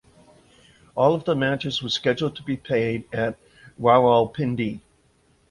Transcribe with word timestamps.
All 0.95 1.13
of 1.13 1.25
the 1.25 1.35
matches 1.35 1.83
were 1.83 1.89
scheduled 1.89 2.35
to 2.37 2.41
be 2.41 2.57
played 2.57 3.07
at 3.13 3.37
Rawalpindi. 3.79 4.81